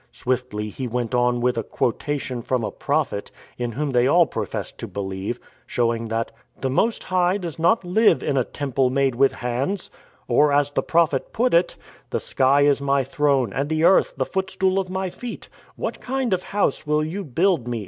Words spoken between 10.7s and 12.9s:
the prophet put it, "The sky is